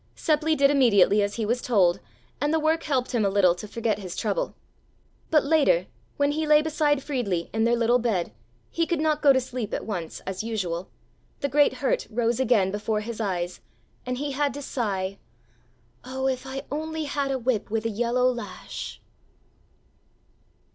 Seppli 0.15 0.55
did 0.57 0.71
immediately 0.71 1.21
as 1.21 1.35
he 1.35 1.45
was 1.45 1.61
told, 1.61 1.99
and 2.41 2.51
the 2.51 2.59
work 2.59 2.81
helped 2.85 3.11
him 3.11 3.23
a 3.23 3.29
little 3.29 3.53
to 3.53 3.67
forget 3.67 3.99
his 3.99 4.15
trouble. 4.15 4.55
But 5.29 5.45
later, 5.45 5.85
when 6.17 6.31
he 6.31 6.47
lay 6.47 6.63
beside 6.63 7.03
Friedli 7.03 7.51
in 7.53 7.65
their 7.65 7.75
little 7.75 7.99
bed, 7.99 8.31
he 8.71 8.87
could 8.87 8.99
not 8.99 9.21
go 9.21 9.31
to 9.31 9.39
sleep 9.39 9.75
at 9.75 9.85
once, 9.85 10.19
as 10.21 10.43
usual, 10.43 10.89
the 11.41 11.49
great 11.49 11.73
hurt 11.75 12.07
rose 12.09 12.39
again 12.39 12.71
before 12.71 13.01
his 13.01 13.21
eyes, 13.21 13.61
and 14.03 14.17
he 14.17 14.31
had 14.31 14.55
to 14.55 14.61
sigh: 14.63 15.19
"Oh, 16.03 16.27
if 16.27 16.47
I 16.47 16.63
only 16.71 17.03
had 17.03 17.29
a 17.29 17.37
whip 17.37 17.69
with 17.69 17.85
a 17.85 17.91
yellow 17.91 18.25
lash!" 18.27 18.99